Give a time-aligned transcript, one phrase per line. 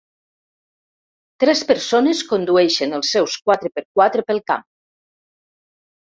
[1.43, 4.65] Tres persones condueixen els seus quatre per quatre pel camp.